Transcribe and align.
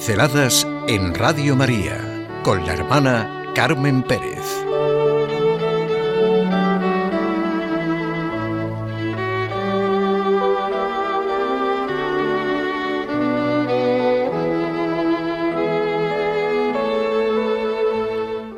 Pinceladas 0.00 0.66
en 0.88 1.14
Radio 1.14 1.54
María 1.54 2.26
con 2.42 2.64
la 2.64 2.72
hermana 2.72 3.52
Carmen 3.54 4.02
Pérez. 4.02 4.46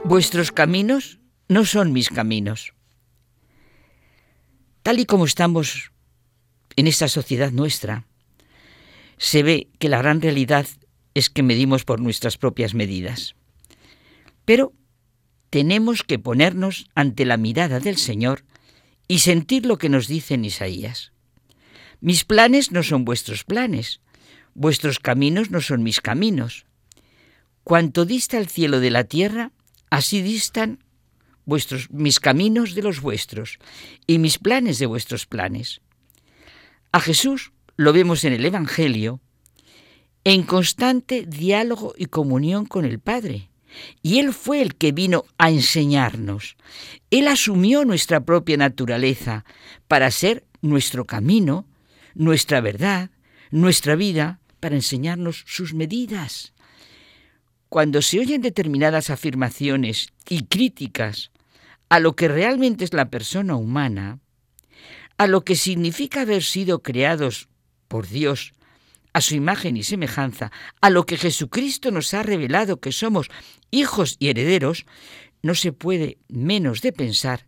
Vuestros 0.05 0.53
caminos 0.53 1.19
no 1.49 1.65
son 1.65 1.93
mis 1.93 2.09
caminos. 2.09 2.73
Tal 4.85 5.01
y 5.01 5.07
como 5.07 5.25
estamos 5.25 5.91
en 6.77 6.87
esta 6.87 7.09
sociedad 7.09 7.51
nuestra, 7.51 8.05
se 9.19 9.43
ve 9.43 9.71
que 9.81 9.89
la 9.89 9.99
gran 9.99 10.23
realidad 10.23 10.67
es 11.15 11.31
que 11.31 11.43
medimos 11.43 11.85
por 11.85 12.01
nuestras 12.01 12.39
propias 12.39 12.75
medidas. 12.75 13.35
Pero 14.45 14.73
tenemos 15.51 16.03
que 16.03 16.19
ponernos 16.19 16.87
ante 16.95 17.25
la 17.25 17.37
mirada 17.37 17.81
del 17.81 17.97
Señor 17.97 18.45
y 19.09 19.19
sentir 19.19 19.67
lo 19.67 19.79
que 19.79 19.89
nos 19.89 20.09
dice 20.09 20.35
en 20.35 20.45
Isaías. 20.45 21.13
Mis 22.01 22.25
planes 22.25 22.73
no 22.73 22.83
son 22.83 23.05
vuestros 23.05 23.45
planes, 23.45 24.01
vuestros 24.55 24.99
caminos 24.99 25.51
no 25.51 25.61
son 25.61 25.83
mis 25.83 26.01
caminos. 26.01 26.67
Cuanto 27.65 28.05
dista 28.05 28.39
el 28.39 28.49
cielo 28.49 28.81
de 28.81 28.91
la 28.91 29.05
tierra, 29.05 29.53
así 29.91 30.23
distan 30.23 30.83
vuestros 31.45 31.91
mis 31.91 32.21
caminos 32.21 32.75
de 32.75 32.83
los 32.83 33.01
vuestros 33.01 33.59
y 34.07 34.19
mis 34.19 34.39
planes 34.39 34.79
de 34.79 34.87
vuestros 34.87 35.27
planes. 35.27 35.81
A 36.93 37.01
Jesús 37.01 37.53
lo 37.77 37.93
vemos 37.93 38.25
en 38.25 38.33
el 38.33 38.45
Evangelio 38.45 39.21
en 40.25 40.43
constante 40.45 41.27
diálogo 41.27 41.95
y 41.97 42.07
comunión 42.07 42.67
con 42.67 42.85
el 42.85 42.99
Padre. 42.99 43.51
Y 44.03 44.19
Él 44.19 44.33
fue 44.33 44.61
el 44.61 44.75
que 44.75 44.93
vino 44.93 45.25
a 45.39 45.51
enseñarnos. 45.51 46.57
Él 47.11 47.29
asumió 47.29 47.85
nuestra 47.85 48.21
propia 48.21 48.57
naturaleza 48.57 49.45
para 49.89 50.11
ser 50.11 50.45
nuestro 50.61 51.07
camino, 51.07 51.67
nuestra 52.15 52.61
verdad, 52.61 53.11
nuestra 53.51 53.97
vida, 53.97 54.41
para 54.61 54.77
enseñarnos 54.77 55.43
sus 55.47 55.75
medidas. 55.75 56.53
Cuando 57.69 58.03
se 58.03 58.21
oyen 58.21 58.43
determinadas 58.43 59.11
afirmaciones 59.11 60.13
y 60.29 60.45
críticas 60.45 61.33
a 61.89 61.99
lo 61.99 62.15
que 62.15 62.29
realmente 62.29 62.85
es 62.85 62.93
la 62.93 63.11
persona 63.11 63.57
humana, 63.57 64.21
a 65.19 65.27
lo 65.27 65.45
que 65.45 65.57
significa 65.57 66.23
haber 66.23 66.43
sido 66.43 66.83
creados 66.83 67.49
por 67.89 68.09
Dios 68.09 68.53
a 69.13 69.21
su 69.21 69.35
imagen 69.35 69.77
y 69.77 69.83
semejanza, 69.83 70.51
a 70.81 70.91
lo 70.91 71.05
que 71.05 71.17
Jesucristo 71.17 71.91
nos 71.91 72.15
ha 72.15 72.23
revelado 72.23 72.81
que 72.81 72.93
somos 72.93 73.29
hijos 73.71 74.17
y 74.19 74.29
herederos, 74.29 74.87
no 75.43 75.55
se 75.55 75.73
puede 75.73 76.19
menos 76.29 76.81
de 76.81 76.93
pensar 76.93 77.47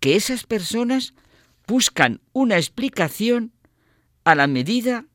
que 0.00 0.16
esas 0.16 0.44
personas 0.44 1.14
buscan 1.66 2.20
una 2.32 2.56
explicación 2.56 3.52
a 4.24 4.34
la 4.34 4.46
medida 4.46 5.06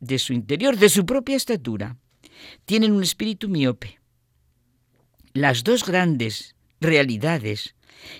de 0.00 0.18
su 0.18 0.32
interior, 0.32 0.76
de 0.76 0.88
su 0.88 1.06
propia 1.06 1.36
estatura. 1.36 1.96
Tienen 2.64 2.92
un 2.92 3.02
espíritu 3.02 3.48
miope. 3.48 4.00
Las 5.32 5.62
dos 5.62 5.84
grandes 5.84 6.56
realidades 6.80 7.76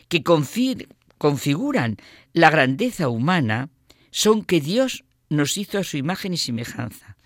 que 0.08 0.22
configuran 0.22 1.96
la 2.32 2.50
grandeza 2.50 3.08
humana 3.08 3.70
son 4.10 4.44
que 4.44 4.60
Dios 4.60 5.04
nos 5.30 5.56
hizo 5.56 5.78
a 5.78 5.84
su 5.84 5.96
imagen 5.96 6.34
y 6.34 6.36
semejanza, 6.36 7.16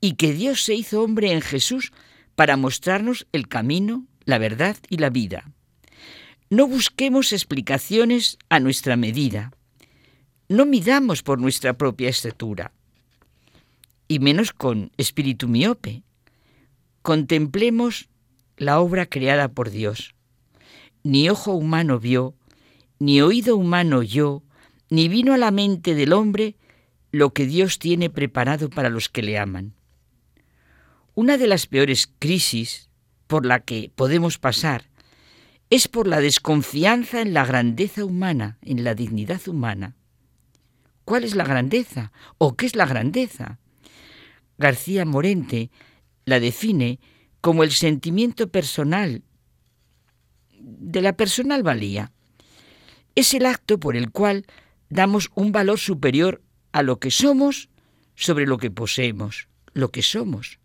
y 0.00 0.12
que 0.12 0.32
Dios 0.32 0.62
se 0.62 0.74
hizo 0.74 1.02
hombre 1.02 1.32
en 1.32 1.40
Jesús 1.40 1.92
para 2.36 2.56
mostrarnos 2.56 3.26
el 3.32 3.48
camino, 3.48 4.06
la 4.24 4.38
verdad 4.38 4.76
y 4.88 4.98
la 4.98 5.10
vida. 5.10 5.50
No 6.50 6.68
busquemos 6.68 7.32
explicaciones 7.32 8.38
a 8.50 8.60
nuestra 8.60 8.96
medida. 8.96 9.52
No 10.48 10.66
midamos 10.66 11.22
por 11.22 11.40
nuestra 11.40 11.76
propia 11.76 12.08
estatura, 12.08 12.72
y 14.06 14.20
menos 14.20 14.52
con 14.52 14.92
espíritu 14.96 15.48
miope. 15.48 16.04
Contemplemos 17.02 18.08
la 18.56 18.80
obra 18.80 19.06
creada 19.06 19.48
por 19.48 19.70
Dios. 19.70 20.14
Ni 21.02 21.28
ojo 21.28 21.52
humano 21.52 21.98
vio, 21.98 22.34
ni 22.98 23.20
oído 23.22 23.56
humano 23.56 23.98
oyó, 23.98 24.42
ni 24.90 25.08
vino 25.08 25.34
a 25.34 25.38
la 25.38 25.50
mente 25.50 25.94
del 25.94 26.12
hombre 26.12 26.56
lo 27.16 27.32
que 27.32 27.46
Dios 27.46 27.78
tiene 27.78 28.10
preparado 28.10 28.68
para 28.68 28.90
los 28.90 29.08
que 29.08 29.22
le 29.22 29.38
aman. 29.38 29.72
Una 31.14 31.38
de 31.38 31.46
las 31.46 31.66
peores 31.66 32.10
crisis 32.18 32.90
por 33.26 33.46
la 33.46 33.60
que 33.60 33.90
podemos 33.94 34.38
pasar 34.38 34.84
es 35.70 35.88
por 35.88 36.06
la 36.06 36.20
desconfianza 36.20 37.22
en 37.22 37.32
la 37.32 37.46
grandeza 37.46 38.04
humana, 38.04 38.58
en 38.60 38.84
la 38.84 38.94
dignidad 38.94 39.40
humana. 39.48 39.96
¿Cuál 41.06 41.24
es 41.24 41.34
la 41.34 41.44
grandeza? 41.44 42.12
¿O 42.36 42.54
qué 42.54 42.66
es 42.66 42.76
la 42.76 42.84
grandeza? 42.84 43.58
García 44.58 45.06
Morente 45.06 45.70
la 46.26 46.38
define 46.38 47.00
como 47.40 47.62
el 47.62 47.70
sentimiento 47.70 48.48
personal 48.48 49.22
de 50.58 51.00
la 51.00 51.16
personal 51.16 51.62
valía. 51.62 52.12
Es 53.14 53.32
el 53.32 53.46
acto 53.46 53.80
por 53.80 53.96
el 53.96 54.10
cual 54.10 54.44
damos 54.90 55.30
un 55.34 55.52
valor 55.52 55.78
superior 55.78 56.42
a 56.76 56.82
lo 56.82 57.00
que 57.00 57.10
somos 57.10 57.70
sobre 58.16 58.44
lo 58.44 58.58
que 58.58 58.70
poseemos, 58.70 59.48
lo 59.72 59.90
que 59.90 60.02
somos. 60.02 60.58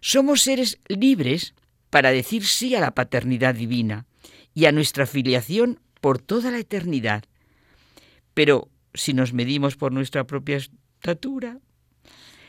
Somos 0.00 0.42
seres 0.42 0.78
libres 0.86 1.54
para 1.90 2.12
decir 2.12 2.46
sí 2.46 2.76
a 2.76 2.80
la 2.80 2.94
paternidad 2.94 3.56
divina 3.56 4.06
y 4.54 4.66
a 4.66 4.70
nuestra 4.70 5.06
filiación 5.06 5.80
por 6.00 6.20
toda 6.20 6.52
la 6.52 6.60
eternidad. 6.60 7.24
Pero 8.32 8.68
si 8.94 9.12
nos 9.12 9.32
medimos 9.32 9.74
por 9.74 9.90
nuestra 9.90 10.24
propia 10.24 10.58
estatura, 10.58 11.58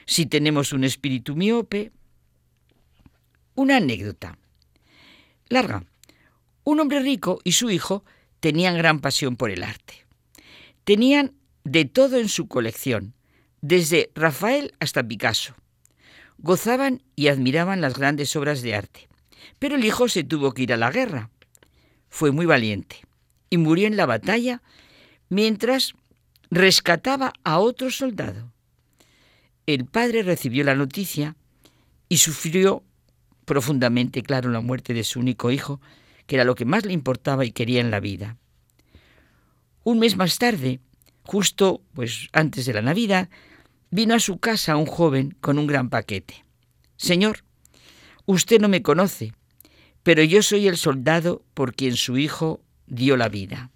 si 0.06 0.28
tenemos 0.28 0.72
un 0.72 0.84
espíritu 0.84 1.36
miope, 1.36 1.92
una 3.56 3.78
anécdota. 3.78 4.38
Larga. 5.50 5.86
Un 6.64 6.80
hombre 6.82 7.00
rico 7.00 7.40
y 7.44 7.54
su 7.54 7.72
hijo 7.72 8.06
tenían 8.40 8.78
gran 8.78 9.00
pasión 9.00 9.38
por 9.38 9.50
el 9.50 9.64
arte. 9.64 10.06
Tenían 10.84 11.34
de 11.66 11.84
todo 11.84 12.18
en 12.18 12.30
su 12.30 12.48
colección, 12.48 13.14
desde 13.60 14.12
Rafael 14.16 14.74
hasta 14.80 15.04
Picasso. 15.04 15.56
Gozaban 16.38 17.04
y 17.16 17.28
admiraban 17.28 17.82
las 17.82 17.98
grandes 17.98 18.36
obras 18.36 18.62
de 18.62 18.76
arte. 18.76 19.10
Pero 19.60 19.76
el 19.76 19.84
hijo 19.84 20.08
se 20.08 20.24
tuvo 20.24 20.54
que 20.54 20.64
ir 20.64 20.74
a 20.74 20.78
la 20.78 20.92
guerra. 20.92 21.32
Fue 22.08 22.32
muy 22.32 22.46
valiente 22.46 23.02
y 23.50 23.58
murió 23.58 23.88
en 23.88 23.98
la 23.98 24.06
batalla 24.06 24.62
mientras 25.30 25.94
rescataba 26.52 27.34
a 27.44 27.60
otro 27.60 27.90
soldado. 27.90 28.54
El 29.66 29.86
padre 29.86 30.22
recibió 30.22 30.64
la 30.64 30.76
noticia 30.76 31.36
y 32.10 32.18
sufrió 32.18 32.84
profundamente, 33.46 34.22
claro, 34.22 34.52
la 34.52 34.62
muerte 34.62 34.94
de 34.94 35.04
su 35.04 35.20
único 35.20 35.50
hijo, 35.50 35.82
que 36.28 36.36
era 36.36 36.44
lo 36.44 36.54
que 36.54 36.66
más 36.66 36.86
le 36.86 36.94
importaba 36.94 37.46
y 37.46 37.52
quería 37.52 37.82
en 37.82 37.90
la 37.90 38.00
vida. 38.00 38.38
Un 39.84 40.00
mes 40.00 40.16
más 40.16 40.38
tarde, 40.38 40.80
Justo 41.26 41.82
pues 41.94 42.30
antes 42.34 42.66
de 42.66 42.74
la 42.74 42.82
Navidad, 42.82 43.30
vino 43.90 44.14
a 44.14 44.20
su 44.20 44.38
casa 44.38 44.78
un 44.78 44.86
joven 44.86 45.36
con 45.42 45.58
un 45.58 45.68
gran 45.68 45.90
paquete. 45.90 46.46
Señor, 46.98 47.44
usted 48.26 48.62
no 48.62 48.70
me 48.70 48.84
conoce, 48.84 49.34
pero 50.04 50.24
yo 50.24 50.44
soy 50.44 50.68
el 50.68 50.78
soldado 50.78 51.44
por 51.54 51.74
quien 51.74 51.96
su 51.96 52.18
hijo 52.18 52.62
dio 52.86 53.18
la 53.18 53.28
vida. 53.28 53.72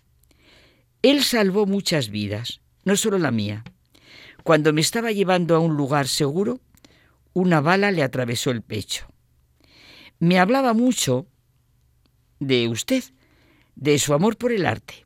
Él 1.02 1.24
salvó 1.24 1.66
muchas 1.66 2.10
vidas, 2.10 2.62
no 2.84 2.96
solo 2.96 3.18
la 3.18 3.32
mía. 3.32 3.64
Cuando 4.44 4.72
me 4.72 4.82
estaba 4.82 5.12
llevando 5.12 5.56
a 5.56 5.60
un 5.60 5.76
lugar 5.76 6.08
seguro, 6.08 6.62
una 7.34 7.62
bala 7.62 7.92
le 7.92 8.04
atravesó 8.04 8.52
el 8.52 8.62
pecho. 8.62 9.08
Me 10.20 10.40
hablaba 10.40 10.74
mucho 10.74 11.26
de 12.40 12.68
usted, 12.68 13.04
de 13.76 13.98
su 13.98 14.14
amor 14.14 14.38
por 14.38 14.52
el 14.52 14.66
arte. 14.66 15.06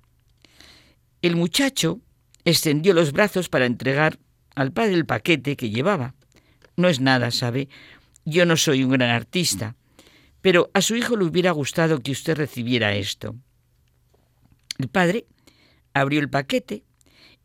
El 1.22 1.36
muchacho 1.36 2.01
extendió 2.45 2.94
los 2.94 3.12
brazos 3.12 3.50
para 3.50 3.66
entregar 3.66 4.19
al 4.56 4.72
padre 4.72 4.94
el 4.94 5.06
paquete 5.06 5.56
que 5.56 5.69
llevaba. 5.69 6.16
No 6.75 6.88
es 6.90 7.00
nada, 7.00 7.31
¿sabe? 7.31 7.69
Yo 8.25 8.45
no 8.45 8.57
soy 8.57 8.84
un 8.84 8.92
gran 8.92 9.10
artista, 9.10 9.75
pero 10.42 10.69
a 10.74 10.81
su 10.81 10.95
hijo 10.95 11.16
le 11.16 11.25
hubiera 11.25 11.51
gustado 11.51 12.00
que 12.00 12.12
usted 12.12 12.36
recibiera 12.36 12.95
esto. 12.95 13.36
El 14.78 14.88
padre 14.88 15.25
abrió 15.94 16.19
el 16.19 16.30
paquete. 16.30 16.84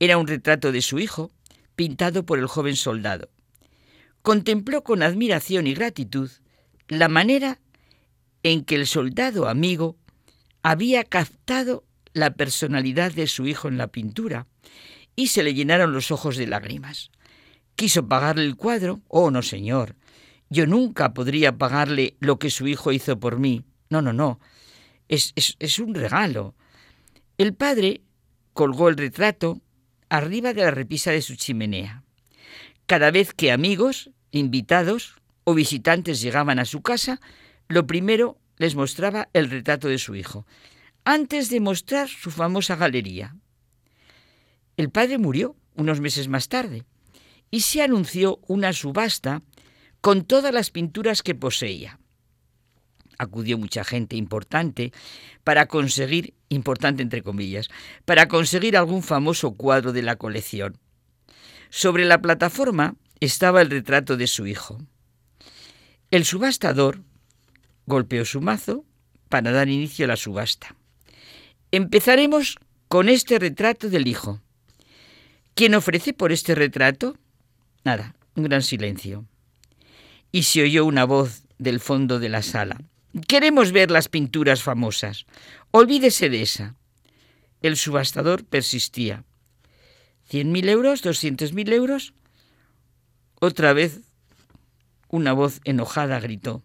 Era 0.00 0.16
un 0.16 0.26
retrato 0.26 0.72
de 0.72 0.82
su 0.82 0.98
hijo, 0.98 1.30
pintado 1.76 2.24
por 2.24 2.38
el 2.38 2.46
joven 2.46 2.76
soldado. 2.76 3.28
Contempló 4.22 4.82
con 4.82 5.02
admiración 5.02 5.66
y 5.66 5.74
gratitud 5.74 6.30
la 6.88 7.08
manera 7.08 7.60
en 8.42 8.64
que 8.64 8.76
el 8.76 8.86
soldado 8.86 9.48
amigo 9.48 9.96
había 10.62 11.04
captado 11.04 11.84
la 12.12 12.34
personalidad 12.34 13.12
de 13.12 13.26
su 13.26 13.46
hijo 13.46 13.68
en 13.68 13.78
la 13.78 13.88
pintura 13.88 14.46
y 15.16 15.28
se 15.28 15.42
le 15.42 15.54
llenaron 15.54 15.92
los 15.92 16.10
ojos 16.10 16.36
de 16.36 16.46
lágrimas. 16.46 17.10
Quiso 17.74 18.08
pagarle 18.08 18.44
el 18.44 18.56
cuadro. 18.56 19.00
Oh, 19.08 19.30
no, 19.30 19.42
señor. 19.42 19.96
Yo 20.50 20.66
nunca 20.66 21.12
podría 21.12 21.58
pagarle 21.58 22.16
lo 22.20 22.38
que 22.38 22.50
su 22.50 22.66
hijo 22.66 22.92
hizo 22.92 23.18
por 23.18 23.38
mí. 23.38 23.64
No, 23.90 24.02
no, 24.02 24.12
no. 24.12 24.40
Es, 25.08 25.32
es, 25.36 25.78
un 25.78 25.94
regalo. 25.94 26.54
El 27.36 27.54
padre 27.54 28.02
colgó 28.52 28.88
el 28.88 28.96
retrato 28.96 29.60
arriba 30.08 30.52
de 30.54 30.62
la 30.62 30.70
repisa 30.70 31.10
de 31.10 31.22
su 31.22 31.36
chimenea. 31.36 32.02
Cada 32.86 33.10
vez 33.10 33.32
que 33.32 33.52
amigos, 33.52 34.10
invitados 34.30 35.16
o 35.44 35.54
visitantes 35.54 36.20
llegaban 36.20 36.58
a 36.58 36.64
su 36.64 36.82
casa, 36.82 37.20
lo 37.68 37.86
primero 37.86 38.38
les 38.56 38.74
mostraba 38.74 39.28
el 39.32 39.50
retrato 39.50 39.88
de 39.88 39.98
su 39.98 40.14
hijo, 40.14 40.46
antes 41.10 41.48
de 41.48 41.58
mostrar 41.58 42.06
su 42.06 42.30
famosa 42.30 42.76
galería. 42.76 43.34
El 44.76 44.90
padre 44.90 45.16
murió 45.16 45.56
unos 45.74 46.02
meses 46.02 46.28
más 46.28 46.48
tarde 46.50 46.84
y 47.50 47.62
se 47.62 47.80
anunció 47.80 48.40
una 48.46 48.74
subasta 48.74 49.40
con 50.02 50.26
todas 50.26 50.52
las 50.52 50.70
pinturas 50.70 51.22
que 51.22 51.34
poseía. 51.34 51.98
Acudió 53.16 53.56
mucha 53.56 53.84
gente 53.84 54.16
importante 54.16 54.92
para 55.44 55.64
conseguir, 55.64 56.34
importante 56.50 57.02
entre 57.02 57.22
comillas, 57.22 57.70
para 58.04 58.28
conseguir 58.28 58.76
algún 58.76 59.02
famoso 59.02 59.54
cuadro 59.54 59.94
de 59.94 60.02
la 60.02 60.16
colección. 60.16 60.76
Sobre 61.70 62.04
la 62.04 62.20
plataforma 62.20 62.96
estaba 63.20 63.62
el 63.62 63.70
retrato 63.70 64.18
de 64.18 64.26
su 64.26 64.46
hijo. 64.46 64.78
El 66.10 66.26
subastador 66.26 67.00
golpeó 67.86 68.26
su 68.26 68.42
mazo 68.42 68.84
para 69.30 69.52
dar 69.52 69.70
inicio 69.70 70.04
a 70.04 70.08
la 70.08 70.16
subasta. 70.18 70.77
Empezaremos 71.70 72.58
con 72.88 73.08
este 73.08 73.38
retrato 73.38 73.90
del 73.90 74.06
hijo. 74.06 74.40
¿Quién 75.54 75.74
ofrece 75.74 76.12
por 76.12 76.32
este 76.32 76.54
retrato? 76.54 77.16
Nada, 77.84 78.14
un 78.36 78.44
gran 78.44 78.62
silencio. 78.62 79.26
Y 80.32 80.44
se 80.44 80.62
oyó 80.62 80.84
una 80.84 81.04
voz 81.04 81.42
del 81.58 81.80
fondo 81.80 82.18
de 82.18 82.28
la 82.28 82.42
sala. 82.42 82.80
Queremos 83.26 83.72
ver 83.72 83.90
las 83.90 84.08
pinturas 84.08 84.62
famosas. 84.62 85.26
Olvídese 85.70 86.30
de 86.30 86.42
esa. 86.42 86.74
El 87.60 87.76
subastador 87.76 88.44
persistía. 88.44 89.24
¿Cien 90.24 90.52
mil 90.52 90.68
euros? 90.68 91.02
¿Doscientos 91.02 91.52
mil 91.52 91.72
euros? 91.72 92.14
Otra 93.40 93.72
vez 93.72 94.00
una 95.08 95.32
voz 95.32 95.60
enojada 95.64 96.20
gritó. 96.20 96.62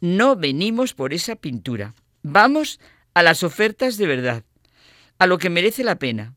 No 0.00 0.36
venimos 0.36 0.94
por 0.94 1.12
esa 1.12 1.36
pintura. 1.36 1.94
Vamos 2.22 2.80
a 3.18 3.22
las 3.24 3.42
ofertas 3.42 3.96
de 3.96 4.06
verdad, 4.06 4.44
a 5.18 5.26
lo 5.26 5.38
que 5.38 5.50
merece 5.50 5.82
la 5.82 5.98
pena. 5.98 6.36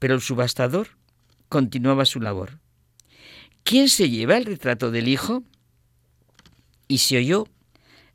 Pero 0.00 0.16
el 0.16 0.20
subastador 0.20 0.88
continuaba 1.48 2.04
su 2.04 2.20
labor. 2.20 2.58
¿Quién 3.62 3.88
se 3.88 4.10
lleva 4.10 4.36
el 4.36 4.44
retrato 4.44 4.90
del 4.90 5.06
hijo? 5.06 5.44
Y 6.88 6.98
se 6.98 7.18
oyó 7.18 7.46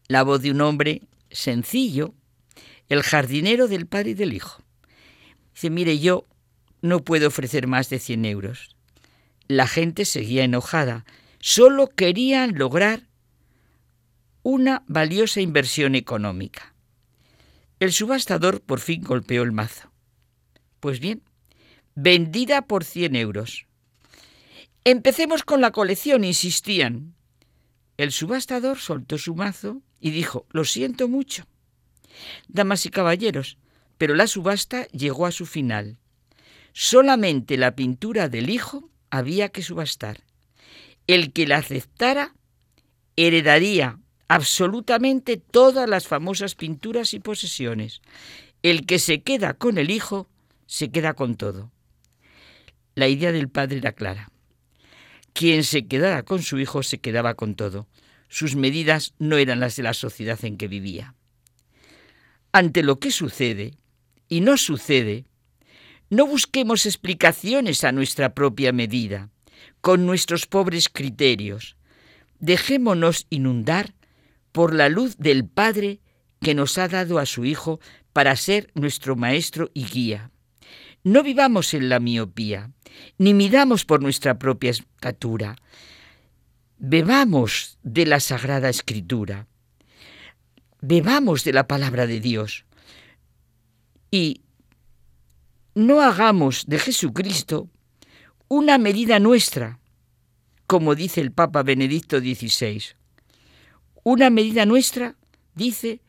la 0.10 0.24
voz 0.24 0.42
de 0.42 0.52
un 0.52 0.60
hombre 0.60 1.04
sencillo, 1.31 2.14
el 2.90 3.02
jardinero 3.02 3.70
del 3.70 3.88
padre 3.88 4.10
y 4.10 4.14
del 4.16 4.34
hijo. 4.34 4.62
Dice, 5.54 5.70
mire, 5.70 6.00
yo 6.00 6.28
no 6.81 7.06
puedo 7.06 7.30
ofrecer 7.30 7.66
más 7.68 7.90
de 7.90 8.00
100 8.00 8.26
euros. 8.26 8.76
La 9.48 9.68
gente 9.68 10.04
seguía 10.04 10.44
enojada. 10.44 11.06
Solo 11.40 11.88
querían 11.88 12.58
lograr 12.58 13.08
una 14.44 14.84
valiosa 14.88 15.40
inversión 15.40 15.96
económica. 15.96 16.69
El 17.80 17.94
subastador 17.94 18.62
por 18.62 18.81
fin 18.81 19.02
golpeó 19.02 19.42
el 19.42 19.54
mazo. 19.54 19.90
Pues 20.81 21.00
bien, 21.00 21.24
vendida 21.96 22.64
por 22.64 22.84
100 22.84 23.16
euros. 23.16 23.68
Empecemos 24.84 25.44
con 25.44 25.62
la 25.62 25.72
colección, 25.72 26.26
insistían. 26.26 27.16
El 27.96 28.12
subastador 28.12 28.80
soltó 28.80 29.18
su 29.18 29.34
mazo 29.34 29.81
y 30.02 30.12
dijo, 30.12 30.46
lo 30.52 30.66
siento 30.66 31.08
mucho. 31.08 31.46
Damas 32.50 32.86
y 32.86 32.90
caballeros, 32.90 33.58
pero 33.98 34.14
la 34.14 34.28
subasta 34.28 34.88
llegó 34.88 35.26
a 35.26 35.31
su 35.31 35.46
final. 35.46 35.98
Solamente 36.74 37.58
la 37.58 37.76
pintura 37.76 38.28
del 38.28 38.50
hijo 38.50 38.90
había 39.10 39.50
que 39.50 39.64
subastar. 39.64 40.22
El 41.08 41.31
que 41.31 41.48
la 41.48 41.58
aceptara 41.58 42.36
heredaría 43.16 44.00
absolutamente 44.30 45.38
todas 45.38 45.90
las 45.90 46.08
famosas 46.08 46.56
pinturas 46.56 47.14
y 47.14 47.20
posesiones. 47.20 48.02
El 48.62 48.86
que 48.86 49.00
se 49.00 49.22
queda 49.24 49.56
con 49.56 49.78
el 49.78 49.90
hijo, 49.90 50.30
se 50.68 50.92
queda 50.92 51.16
con 51.16 51.36
todo. 51.36 51.72
La 52.96 53.08
idea 53.08 53.31
del 53.31 53.50
padre 53.50 53.80
era 53.80 53.92
clara. 53.92 54.31
Quien 55.34 55.64
se 55.64 55.88
quedara 55.88 56.24
con 56.24 56.44
su 56.44 56.60
hijo 56.60 56.84
se 56.84 57.00
quedaba 57.00 57.34
con 57.34 57.56
todo. 57.56 57.88
Sus 58.30 58.56
medidas 58.56 59.14
no 59.18 59.38
eran 59.38 59.60
las 59.60 59.76
de 59.76 59.84
la 59.84 59.94
sociedad 59.94 60.38
en 60.44 60.58
que 60.58 60.68
vivía. 60.68 61.16
Ante 62.52 62.84
lo 62.84 63.00
que 63.00 63.12
sucede, 63.12 63.74
y 64.28 64.42
no 64.42 64.58
sucede, 64.58 65.26
no 66.12 66.28
busquemos 66.28 66.86
explicaciones 66.86 67.84
a 67.84 67.92
nuestra 67.92 68.36
propia 68.36 68.72
medida, 68.74 69.30
con 69.81 70.06
nuestros 70.06 70.46
pobres 70.46 70.88
criterios. 70.90 71.78
Dejémonos 72.40 73.26
inundar 73.30 73.94
por 74.51 74.74
la 74.74 74.90
luz 74.90 75.18
del 75.18 75.48
Padre 75.48 76.01
que 76.42 76.56
nos 76.56 76.78
ha 76.78 76.88
dado 76.88 77.19
a 77.19 77.25
su 77.25 77.46
Hijo 77.46 77.80
para 78.13 78.36
ser 78.36 78.72
nuestro 78.74 79.16
Maestro 79.16 79.69
y 79.74 79.86
guía. 79.86 80.31
No 81.04 81.24
vivamos 81.24 81.74
en 81.74 81.90
la 81.90 82.00
miopía, 82.00 82.72
ni 83.18 83.34
midamos 83.34 83.86
por 83.86 84.01
nuestra 84.01 84.38
propia 84.38 84.72
estatura. 84.72 85.56
Bebamos 86.78 87.78
de 87.84 88.06
la 88.06 88.19
Sagrada 88.19 88.69
Escritura. 88.69 89.48
Bebamos 90.81 91.44
de 91.44 91.54
la 91.54 91.68
palabra 91.68 92.07
de 92.07 92.19
Dios. 92.19 92.66
Y 94.12 94.42
no 95.75 96.02
hagamos 96.02 96.66
de 96.68 96.80
Jesucristo 96.80 97.69
una 98.48 98.78
medida 98.78 99.19
nuestra, 99.19 99.80
como 100.68 100.95
dice 100.95 101.22
el 101.22 101.31
Papa 101.31 101.63
Benedicto 101.63 102.19
XVI. 102.19 102.99
Una 104.04 104.30
medida 104.30 104.66
nuestra, 104.66 105.16
dice, 105.56 106.01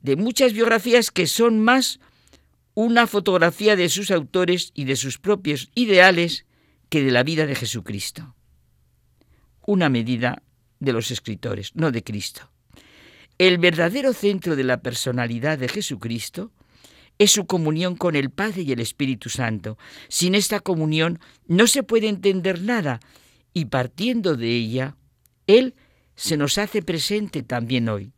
de 0.00 0.16
muchas 0.16 0.52
biografías 0.52 1.10
que 1.10 1.26
son 1.26 1.60
más 1.60 2.00
una 2.74 3.06
fotografía 3.06 3.76
de 3.76 3.88
sus 3.88 4.10
autores 4.10 4.70
y 4.74 4.84
de 4.84 4.96
sus 4.96 5.18
propios 5.18 5.70
ideales 5.74 6.46
que 6.88 7.02
de 7.02 7.10
la 7.10 7.22
vida 7.22 7.46
de 7.46 7.54
Jesucristo. 7.54 8.34
Una 9.66 9.88
medida 9.88 10.42
de 10.78 10.92
los 10.92 11.10
escritores, 11.10 11.72
no 11.74 11.90
de 11.90 12.02
Cristo. 12.02 12.50
El 13.38 13.58
verdadero 13.58 14.12
centro 14.12 14.56
de 14.56 14.64
la 14.64 14.82
personalidad 14.82 15.58
de 15.58 15.68
Jesucristo 15.68 16.52
es 17.18 17.32
su 17.32 17.46
comunión 17.46 17.96
con 17.96 18.16
el 18.16 18.30
Padre 18.30 18.62
y 18.62 18.72
el 18.72 18.80
Espíritu 18.80 19.28
Santo. 19.28 19.76
Sin 20.08 20.34
esta 20.34 20.60
comunión 20.60 21.20
no 21.46 21.66
se 21.66 21.82
puede 21.82 22.08
entender 22.08 22.62
nada 22.62 23.00
y 23.52 23.66
partiendo 23.66 24.36
de 24.36 24.48
ella, 24.56 24.96
Él 25.46 25.74
se 26.20 26.36
nos 26.36 26.58
hace 26.58 26.82
presente 26.82 27.42
también 27.42 27.88
hoy. 27.88 28.12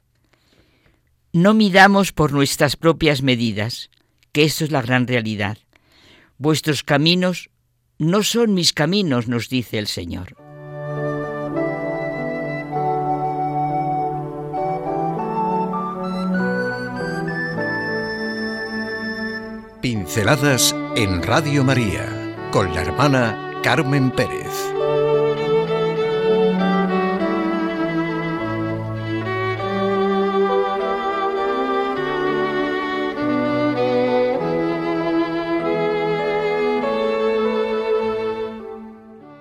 No 1.33 1.55
midamos 1.55 2.13
por 2.13 2.33
nuestras 2.33 2.75
propias 2.75 3.23
medidas, 3.23 3.91
que 4.33 4.43
eso 4.43 4.65
es 4.65 4.73
la 4.73 4.83
gran 4.83 5.07
realidad. 5.07 5.57
Vuestros 6.37 6.83
caminos 6.83 7.49
no 7.99 8.25
son 8.25 8.55
mis 8.55 8.73
caminos, 8.73 9.29
nos 9.29 9.49
dice 9.49 9.79
el 9.79 9.87
Señor. 9.87 10.37
Pinceladas 19.81 20.75
en 20.97 21.23
Radio 21.23 21.63
María 21.63 22.51
con 22.51 22.75
la 22.75 22.83
hermana 22.83 23.61
Carmen 23.63 24.11
Pérez. 24.11 24.73